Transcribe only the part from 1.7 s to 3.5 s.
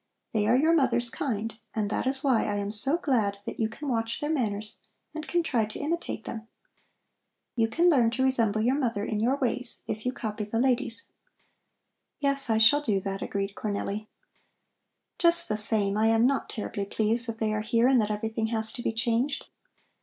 and that is why I am so glad